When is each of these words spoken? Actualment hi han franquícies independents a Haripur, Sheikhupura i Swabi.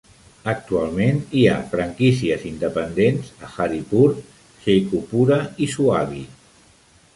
Actualment 0.51 1.19
hi 1.39 1.43
han 1.55 1.67
franquícies 1.73 2.47
independents 2.53 3.29
a 3.49 3.51
Haripur, 3.59 4.09
Sheikhupura 4.65 5.41
i 5.67 5.71
Swabi. 5.77 6.27